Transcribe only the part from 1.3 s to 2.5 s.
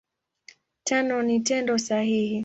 Tendo sahihi.